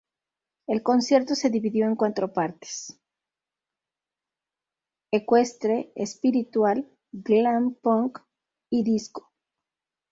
[0.65, 2.99] El concierto se dividió en cuatro partes:
[5.13, 8.17] Ecuestre, Espiritual, "Glam"-"Punk"
[8.71, 9.31] y Disco.